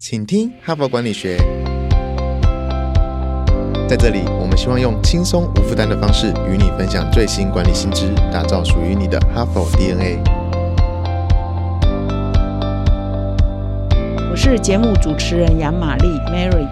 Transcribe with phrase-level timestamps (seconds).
[0.00, 1.36] 请听哈佛管理学。
[3.88, 10.20] 在这里，我们希望用轻松无负担的方式与你分享最新管理新知，打造属于你的哈佛 DNA。
[14.30, 16.68] 我是节目主持人杨玛丽 Mary。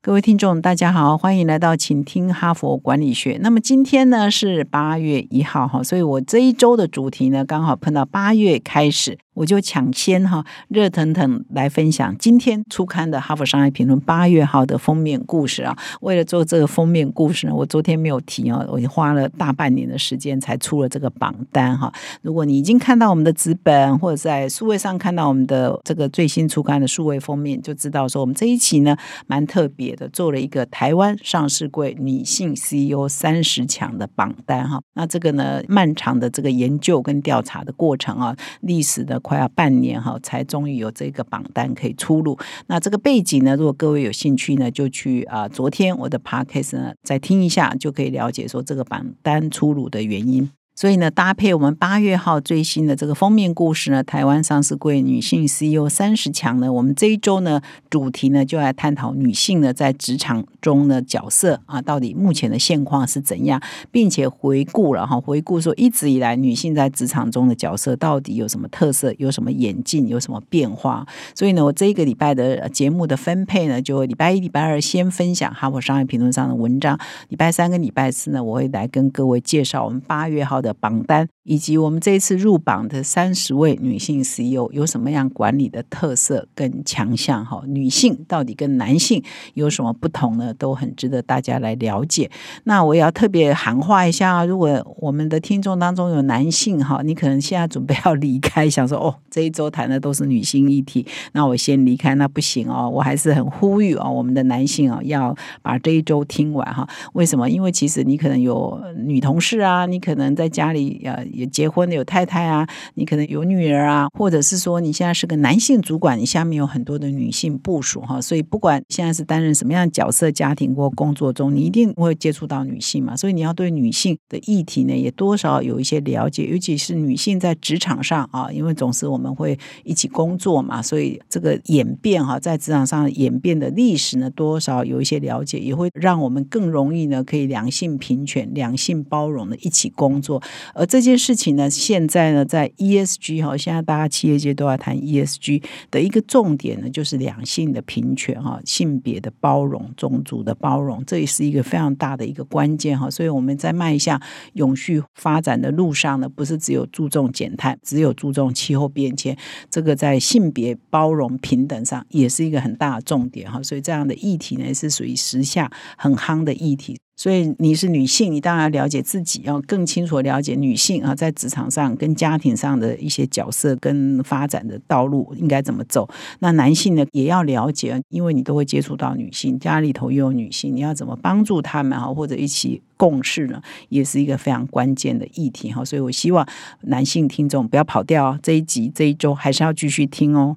[0.00, 3.38] 各位听众，大家好，欢迎来到请听哈佛管理学。
[3.42, 9.18] 那么今天呢是八月一号哈，所以我这一周的主题呢刚好碰到八月开始。
[9.32, 15.76] 我就抢先哈热腾腾来分享今天初刊的《哈佛商业评论》八月号的封面故事啊！
[16.00, 21.90] 为了做这个封面故事呢，我昨天没有提哦，我花了大半年的时间才出了这个榜单哈。
[22.22, 28.96] 如果你已经看到我们的纸本或者在数位上看到我们的这个最新初刊的数位封面，就知道说我们这一期呢
[29.28, 34.82] 蛮特别的，做了一个台湾上市柜女性 CEO 三十强的榜单哈。
[34.94, 39.19] 那这个呢漫长的这个研究跟调查的过程啊，历史的。
[39.20, 42.36] 快要半年哈，才终于有这个榜单可以出炉。
[42.66, 50.50] 那这个背景呢，如果各位有兴趣呢，就去啊，昨天我的 podcast 呢再听一下，就可以了解说这个榜单出炉的原因。
[50.80, 71.06] 所以呢，搭配我们八月号最新的这个封面故事呢，台湾上市柜女性 CEO 三十强呢，我们这一周呢主题呢就来探讨女性呢在职场中的角色啊，到底目前的现况是怎样，并且回顾了哈，回顾说一直以来女性在职场中的角色到底有什么特色，有什么演进，有什么变化。
[71.34, 80.69] 所以呢，我这一个礼拜的节目的分配呢，就礼拜一、礼拜二先分享哈佛商业评论上的文章，礼拜三跟礼拜四呢，我会来跟各位介绍我们八月号的。
[80.74, 87.44] 榜单以及我们这一次入榜的三十位女性 CEO 有什么样管理的特色跟强项？
[87.44, 89.22] 哈，女性到底跟男性
[89.54, 90.54] 有什么不同呢？
[90.54, 92.30] 都很值得大家来了解。
[92.64, 106.88] 那我也要特别喊话一下，如果我们的听众当中有男性哈，你可能现在准备要离开，想说哦，这一周谈的都是女性议题，那我先离开，那不行哦，我还是很呼吁哦，我们的男性啊，要把这一周听完哈。
[107.14, 107.50] 为什么？
[107.50, 110.48] 因为其实你可能有女同事啊，你可能在。
[110.60, 140.42] 家里呃也结婚的有太太啊，你可能有女儿啊，或者是说你现在是个男性主管，你下面有很多的女性部署哈，所以不管现在是担任什么样的角色，家庭或工作中，你一定会接触到女性嘛，所以你要对女性的议题呢也多少有一些了解，尤其是女性在职场上啊，因为总是我们会一起工作嘛，所以这个演变哈，在职场上演变的历史呢，多少有一些了解，也会让我们更容易呢可以两性平权、两性包容的一起工作。
[140.74, 153.10] 而这件事情呢，现在呢，在 ESG 哈，现在大家企业界都要谈 ESG 的一个重点呢，就是两性的平权哈，性别的包容、种族的包容，这也是一个非常大的一个关键哈。
[153.10, 154.20] 所以我们在迈向
[154.54, 159.36] 永续发展的路上呢，不是只有注重减碳，只有注重气候变迁，
[159.70, 163.62] 这个在性别包容平等上也是一个很大的重点哈。
[163.62, 166.98] 所以这样的议题呢，是属于时下很夯的议题。
[167.20, 176.08] 所以你是女性，你当然要了解自己，要更清楚了解女性啊，在职场上跟家庭上的一些角色跟发展的道路应该怎么走。
[176.38, 183.60] 那男性呢，也要了解，因为你都会接触到女性，家里头又有女性，你要怎么帮助他们啊，或者一起共事呢，
[183.90, 185.84] 也是一个非常关键的议题哈。
[185.84, 186.48] 所以我希望
[186.84, 190.56] 男性听众不要跑掉，这一集这一周还是要继续听哦。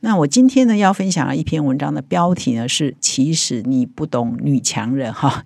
[0.00, 5.44] 那我今天呢要分享的一篇文章的标题呢是“其实你不懂女强人”哈。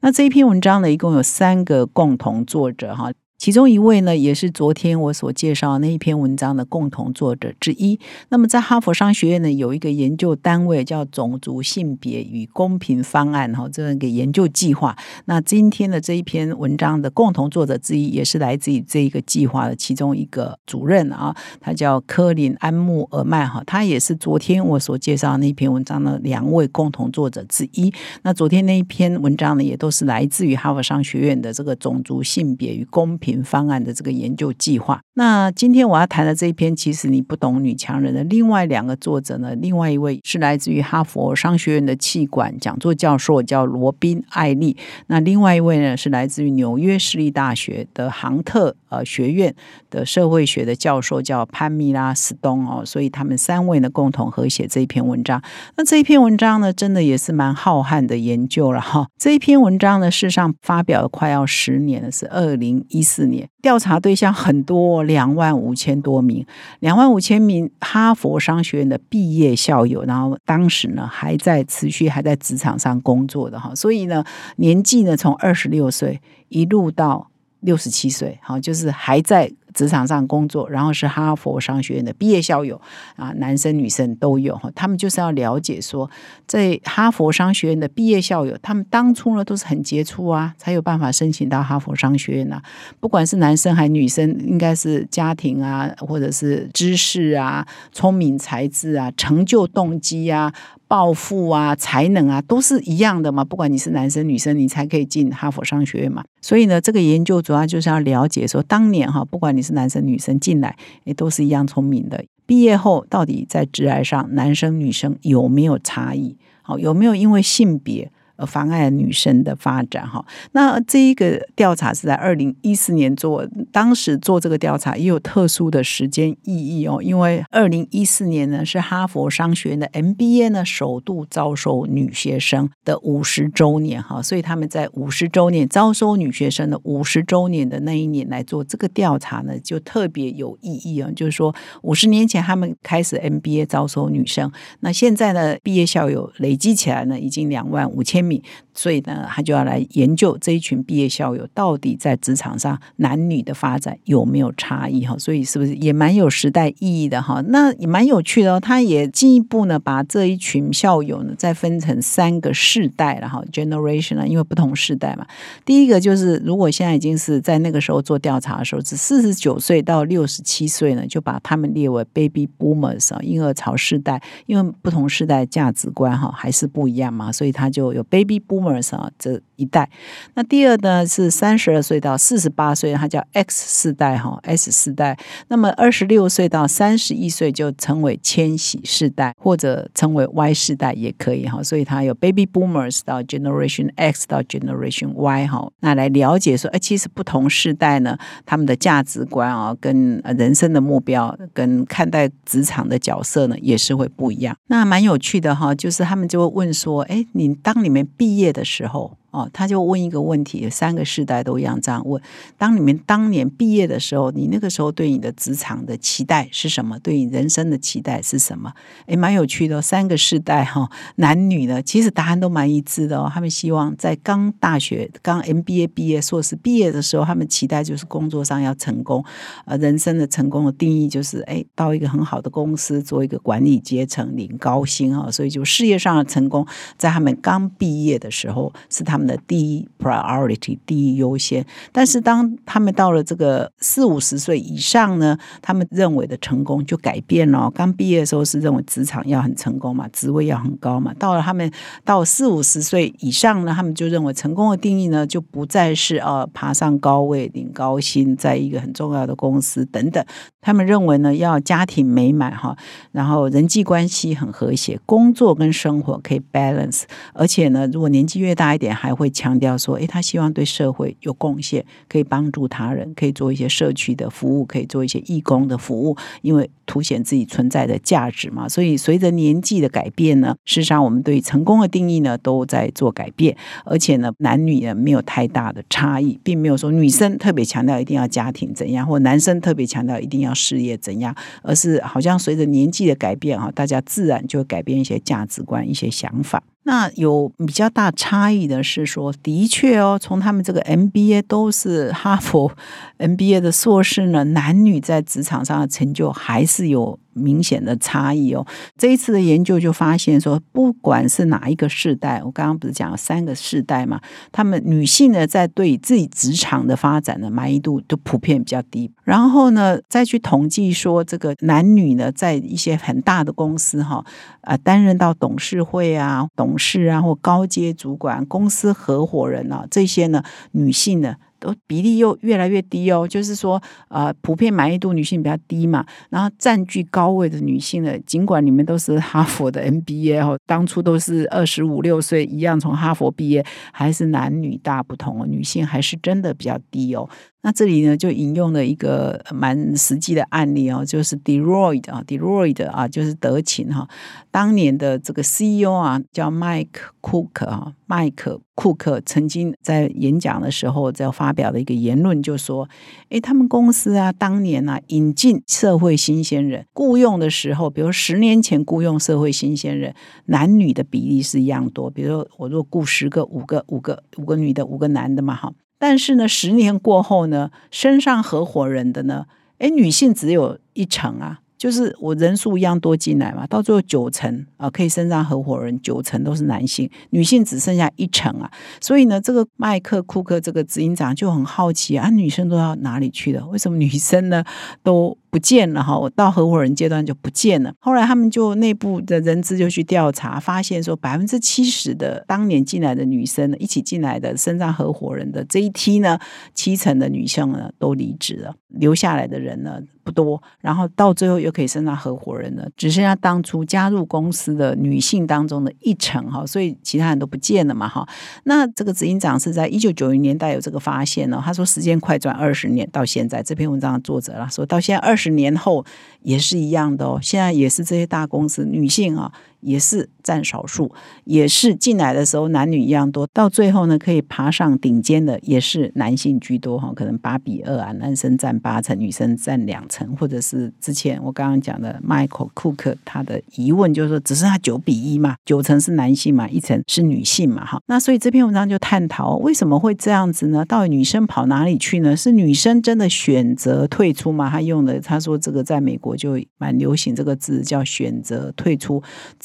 [0.00, 3.12] 那这一篇文章呢一共有三个共同作者哈。
[3.42, 7.98] 其中一位呢，也是昨天我所介绍那一篇文章的共同作者之一。
[8.28, 14.96] 那么在哈佛商学院呢，有一个研究单位叫种族性别与公平方案哈，这样一个研究计划。
[15.24, 27.92] 那今天的这一篇文章的共同作者之一，也是来自于这一个计划的其中一个主任啊，他叫科林安穆尔曼哈，他也是昨天我所介绍那篇文章的两位共同作者之一。
[28.22, 33.31] 那昨天那一篇文章呢，也都是来自于哈佛商学院的这个种族性别与公平。
[33.40, 35.00] 方案的这个研究计划。
[35.14, 44.76] 那今天我要谈的这一篇，其实你不懂女强人的另外两个作者呢，另外一位是来自于哈佛商学院的气管讲座教授，叫罗宾艾利。
[45.06, 49.54] 那另外一位呢，是来自于纽约市立大学的杭特呃学院
[49.90, 52.82] 的社会学的教授，叫潘米拉斯东哦。
[52.84, 55.42] 所以他们三位呢，共同合写这一篇文章。
[55.76, 59.06] 那这一篇文章呢，真的也是蛮浩瀚的研究了哈。
[59.18, 63.48] 这一篇文章呢，事实上发表了快要十年了，是二零一四年。
[63.60, 66.46] 调查对象很多，两万五千多名，
[66.80, 74.24] 两万五千名哈佛商学院的毕业校友，然后当时呢还在持续还在职场上工作的哈，所以呢
[74.56, 77.30] 年纪呢从二十六岁一路到
[77.60, 79.52] 六十七岁，好就是还在。
[79.74, 82.80] 职场上工作，然后是哈佛商学院的毕业校友
[83.16, 84.70] 啊，男生女生都有哈。
[84.74, 86.10] 他们就是要了解说，
[86.46, 92.60] 在哈佛商学院的毕业校友，他们当初呢都是很杰出啊，才有办法申请到哈佛商学院呐。
[93.00, 100.52] 不管是男生还是女生，应该是家庭啊，或者是知识啊、聪明才智啊、成就动机啊。
[100.92, 103.42] 抱负啊，才能啊，都是一样的嘛。
[103.42, 106.22] 不管你是男生女生，你才可以进哈佛商学院嘛。
[106.42, 112.22] 所以呢，这个研究主要就是要了解说，当年哈，不管你是男生女生进来，也都是一样聪明的。
[112.44, 116.36] 毕业后到底在职涯上，男生女生有没有差异？
[116.60, 118.12] 好，有没有因为性别？
[118.46, 144.50] 妨碍女生的发展哈，那这一个调查是在二零一四年做，当时做这个调查也有特殊的时间意义哦，因为二零一四年呢是哈佛商学院的 MBA 呢首度招收女学生的五十周年哈，所以他们在五十周年招收女学生的五十周年的那一年来做这个调查呢，就特别有意义啊，就是说五十年前他们开始 MBA 招收女生，
[144.80, 148.31] 那现在呢毕业校友累积起来呢已经两万五千名。
[148.32, 148.42] Oui.
[148.74, 155.14] 所以呢，他就要来研究这一群毕业校友到底在职场上男女的发展有没有差异哈？
[155.18, 157.42] 所以是不是也蛮有时代意义的哈？
[157.48, 158.58] 那也蛮有趣的哦。
[158.58, 165.26] 他也进一步呢，把这一群校友呢再分成三个世代了哈，generation 啊，因为不同世代嘛。
[165.66, 178.61] 第一个就是，如果现在已经是在那个时候做调查的时候，是四十九岁到六十七岁呢，就把他们列为 baby boomers 啊，婴儿潮世代，因为不同世代价值观哈还是不一样嘛，所以他就有 baby boom。
[178.62, 179.88] Boomers 啊，这一代。
[180.34, 185.18] 那第二呢是三十二岁到四十八岁，它叫 X 世代哈，S 世代。
[185.48, 191.62] 那么二十六岁到三十一岁就称为千禧世代，或者称为 Y 世代也可以哈。
[191.62, 195.70] 所以它有 Baby Boomers 到 Generation X 到 Generation Y 哈。
[195.80, 198.16] 那来了解说，哎，其实不同世代呢，
[198.46, 204.56] 他们的价值观啊，跟人生的目标，跟看待职场的角色呢，也是会不一样。
[204.68, 209.21] 那蛮有趣的哈，就是他们就会问说，哎，你当你们毕业的时候。
[209.32, 212.22] 哦，他就问一个问题，三个世代都一样这样问：
[212.58, 216.98] 当你们当年毕业的时候，你那个时候对你的职场的期待是什么？
[217.00, 218.70] 对你人生的期待是什么？
[219.06, 219.80] 诶，蛮有趣的。
[219.80, 220.86] 三个世代哈，
[221.16, 223.30] 男女呢，其实答案都蛮一致的哦。
[223.32, 229.24] 他们希望在刚大学、刚 MBA 毕业、硕士毕业的时候，他们期待就是工作上要成功。
[229.64, 235.30] 呃，人生的成功的定义就是，哎，到一个很好的公司做一个管理阶层，领高薪啊。
[235.30, 236.66] 所以，就事业上的成功，
[236.98, 239.21] 在他们刚毕业的时候是他们。
[239.26, 247.70] 的第一 priority 第一优先，但是当他们到了这个四五十岁以上呢，他们认为的成功就改变了。
[247.70, 251.14] 刚毕业的时候是认为职场要很成功嘛，职位要很高嘛。
[251.14, 251.70] 到了他们
[252.04, 260.24] 到四五十岁以上呢，他们就认为成功的定义呢，就不再是呃爬上高位、领高薪，在一个很重要的公司等等。
[260.62, 262.76] 他们认为呢，要家庭美满哈，
[263.10, 267.02] 然后人际关系很和谐，工作跟生活可以 balance，
[267.34, 278.68] 而且呢，如果年纪越大一点，还会强调说，诶，他希望对社会有贡献，可以帮助他人，可以做一些社区的服务，可以做一些义工的服务，因为凸显自己存在的价值嘛。
[278.68, 290.51] 所以随着年纪的改变呢，事实上我们对成功的定义呢都在做改变，而且呢，男女呢没有太大的差异，并没有说女生特别强调一定要家庭怎样，或男生特别强调一定要。
[290.54, 291.34] 事业怎样？
[291.62, 296.62] 而是好像随着年纪的改变啊，大家自然就改变一些价值观、一些想法。
[296.84, 302.72] 那有比较大差异的是说，的确哦，从他们这个 MBA 都是哈佛
[303.18, 307.18] MBA 的硕士呢，男女在职场上的成就还是有。
[307.34, 314.20] 明显的差异哦，这一次的研究就发现说，不管是哪一个世代，我刚刚不是讲了三个世代嘛，
[314.50, 319.10] 他们女性呢在对自己职场的发展的满意度都普遍比较低。
[319.24, 324.24] 然后呢，再去统计说，这个男女呢在一些很大的公司哈，
[324.62, 331.36] 啊担任到董事会啊、董事啊或高阶主管、公司合伙人啊这些呢，女性呢。
[331.62, 347.28] 都比例又越来越低哦，就是说，呃，普遍满意度女性比较低嘛，然后占据高位的女性呢，尽管你们都是哈佛的 MBA 哦，当初都是二十五六岁一样从哈佛毕业，还是男女大不同哦，女性还是真的比较低哦。
[347.64, 354.08] 那这里呢，就引用了一个蛮实际的案例哦，就是 Deloitte 啊，Deloitte 啊，就是德勤哈，
[354.50, 356.88] 当年的这个 CEO 啊，叫 Mike
[357.20, 362.88] Cook 啊，麦克库克曾经在演讲的时候在发表的一个言论，就说，
[363.28, 370.12] 诶，他们公司啊，当年啊，引进社会新鲜人，雇佣的时候，比如十年前雇佣社会新鲜人，
[370.46, 375.72] 男女的比例是一样多，比如说我如果雇十个，五个，五个，五个女的，五个男的嘛，哈。
[376.00, 379.46] 但是呢，十年过后呢，身上合伙人的呢，
[379.78, 388.70] 哎，女性只有一成啊，就是我人数一样多进来嘛，到最后九成啊，可以升上合伙人，九成都是男性，女性只剩下一成啊。
[389.00, 393.66] 所以呢，这个麦克库克这个执行长就很好奇啊，女生都到哪里去了？
[393.66, 394.62] 为什么女生呢
[395.02, 395.36] 都？
[395.52, 397.92] 不见了哈，我到合伙人阶段就不见了。
[398.00, 406.38] 后来他们就内部的人资就去调查，发现说百分之七十的当年进来的女生一起进来的升上合伙人的这一梯呢，
[406.72, 410.62] 七成的女性呢都离职了，留下来的人呢不多。
[410.80, 418.26] 然后到最后又可以升上合伙人呢，只剩下当初加入公司的女性当中的一成哈，所以其他人都不见了嘛哈。
[418.64, 425.41] 那这个执行长是在一九九零年代有这个发现呢，他说时间快转二十年到现在，这篇文章的作者啦说到现在二十。
[425.42, 426.04] 十年后
[426.42, 429.52] 也是一样的哦，现在也是这些大公司女性啊。
[429.82, 431.12] 也是占少数，
[431.44, 450.84] 也是进来的时候男女一样多，到最后呢可以爬上顶尖的也是男性居多哈，可能八比二啊，男生占八成，女生占两成，或者是之前我刚刚讲的 Michael Cook 他的疑问就是说，只剩下九比一嘛，九成是男性嘛，一成是女性嘛哈，那所以这篇文章就探讨为什么会这样子呢？
[450.84, 452.36] 到底女生跑哪里去呢？
[452.36, 454.70] 是女生真的选择退出吗？
[454.70, 459.22] 他用的他说这个在美国就蛮流行这个字叫选择退出。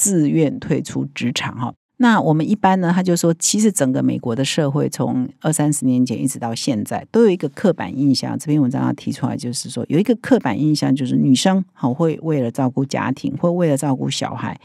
[0.08, 8.40] 自愿退出职场哈，那我们一般呢，他就说，其实整个美国的社会从二三十年前一直到现在，都有一个刻板印象。
[8.40, 14.58] 这篇文章他提出来，就是说有一个刻板印象，就是女生好会为了照顾家庭，会为了照顾小孩。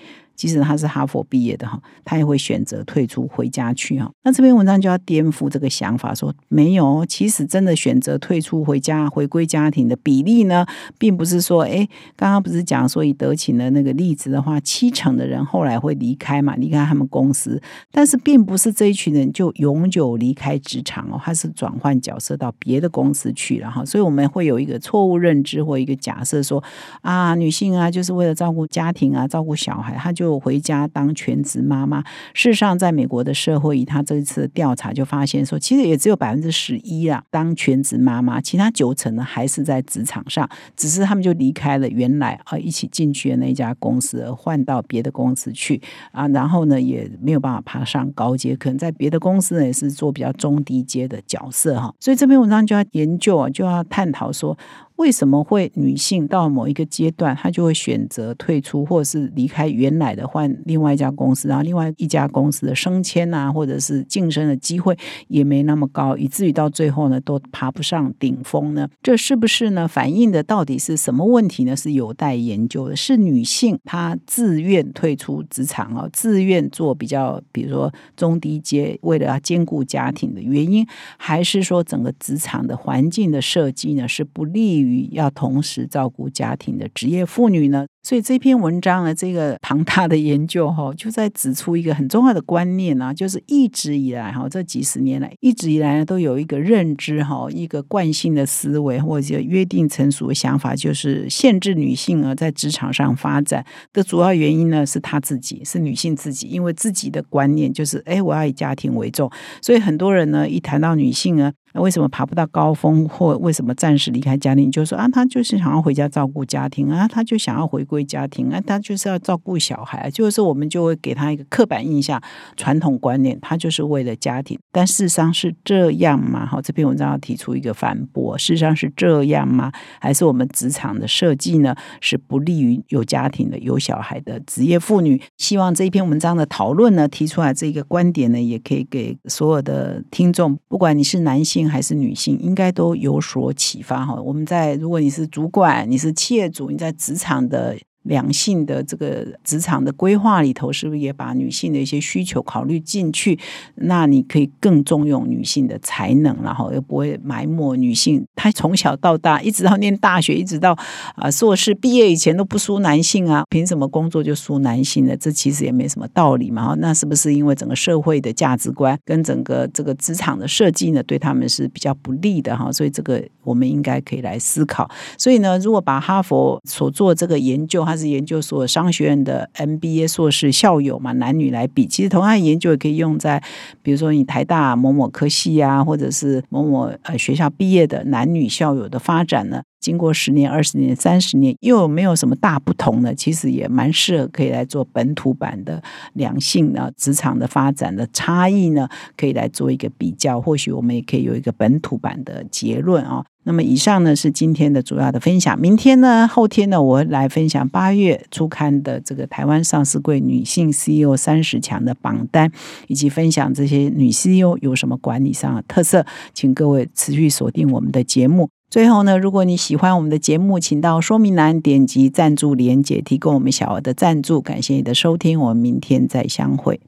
[0.43, 4.11] 即使他是哈佛毕业的哈，他也会选择退出回家去哈。
[4.25, 10.67] 那这篇文章就要颠覆这个想法，说没有，其实真的选择退出回家回归家庭的比例呢，
[10.99, 23.85] 并不是说，哎，刚刚不是讲说以德勤的那个例子的话，七成的人后来会离开嘛，离开他们公司，但是并不是这一群人就永久离开职场哦，他是转换角色到别的公司去了哈。
[23.85, 26.61] 所以我们会有一个错误认知或一个假设说，
[27.03, 32.03] 啊，女性啊，就是为了照顾家庭啊，照顾小孩，她就就回家当全职妈妈。
[32.33, 45.81] 事实上，在美国的社会，以他这一次的调查就发现说，其实也只有百分之十一啊当全职妈妈，其他九成呢还是在职场上，只是他们就离开了原来啊一起进去的那家公司，换到别的公司去
[46.13, 51.93] 啊，然后呢也没有办法爬上高阶，可能在别的公司呢也是做比较中低阶的角色哈。
[52.01, 54.57] 所以这篇文章就要研究啊，就要探讨说。
[54.97, 64.97] 为什么会女性到某一个阶段，她就会选择退出，或者是离开原来的，换另外一家公司，然后另外一家公司的升迁啊，或者是晋升的机会
[65.29, 68.89] 也没那么高，以至于到最后呢，都爬不上顶峰呢？
[69.03, 69.89] 这是不是呢？
[69.89, 71.75] 反映的到底是什么问题呢？
[71.77, 72.95] 是有待研究的。
[72.95, 85.09] 是女性她自愿退出职场哦，自愿做比较，比如说中低阶，为了要兼顾家庭的原因，还是说整个职场的环境的设计呢，是不利于于？
[85.13, 87.87] 要同时照顾家庭的职业妇女呢？
[88.03, 114.71] 所以这篇文章呢，这个庞大的研究哈，就在指出一个很重要的观念啊，就是一直以来哈，这几十年来，一直以来都有一个认知哈，一个惯性的思维或者约定成熟的想法，就是限制女性啊在职场上发展的主要原因呢，是她自己，是女性自己，因为自己的观念就是，哎，我要以家庭为重，所以很多人呢，一谈到女性呢，那为什么爬不到高峰，或为什么暂时离开家庭？
[114.71, 122.21] 就说啊，他就是想要回家照顾家庭啊，他就想要回归家庭啊，他就是要照顾小孩，就是我们就会给他一个刻板印象、
[122.57, 124.59] 传统观念，他就是为了家庭。
[124.71, 126.47] 但事实上是这样吗？
[126.47, 129.73] 好，这篇文章要提出一个反驳：事实上是这样吗？
[130.01, 135.21] 还是我们职场的设计呢，是不利于有家庭的、有小孩的职业妇女？
[135.39, 144.15] 希望这一篇文章的讨论呢，提出来这个观点呢，也可以给所有的听众，不管你是男性还是女性，应该都有所启发哈。
[144.21, 147.77] 我们在如果你是主管，你是企业主，你在职场的。
[148.05, 153.39] 两性的这个职场的规划里头，是不是也把女性的一些需求考虑进去？
[153.77, 158.25] 那你可以更重用女性的才能，然后又不会埋没女性。
[158.35, 160.77] 她从小到大，一直到念大学，一直到
[161.15, 163.45] 啊硕士毕业以前都不输男性啊？
[163.49, 165.17] 凭什么工作就输男性呢？
[165.17, 166.75] 这其实也没什么道理嘛。
[166.79, 172.71] 那是不是因为整个社会的价值观跟整个这个职场的设计呢，对他们是比较不利的哈？
[172.73, 174.91] 所以这个我们应该可以来思考。
[175.17, 183.43] 所以呢，如果把哈佛所做这个研究，他是研究所商学院的 MBA 硕士校友嘛，男女来比，其实同样的研究也可以用在，
[183.83, 193.15] 比如说你台大某某科系啊，或者是某某呃学校毕业的男女校友的发展呢，经过十年、二十年、三十年，又没有什么大不同呢？
[193.15, 195.83] 其实也蛮适合可以来做本土版的
[196.15, 203.23] 两性呢职场的发展的差异呢，可以来做一个比较，或许我们也可以有一个本土版的结论啊。
[203.45, 205.59] 那么以上呢是今天的主要的分享。
[205.59, 212.53] 明天呢，后天呢，我来分享八月初刊的这个台湾上市柜女性 CEO 三十强的榜单，
[212.87, 216.07] 以及分享这些女 CEO 有什么管理上的特色。
[216.33, 218.49] 请各位持续锁定我们的节目。
[218.71, 224.41] 最后呢，如果你喜欢我们的节目，请到说明栏点击赞助连结，提供我们小额的赞助。
[224.41, 226.81] 感谢你的收听，我们明天再相会。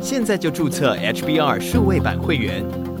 [0.00, 2.95] 现在就注册 HBR 数位版会员。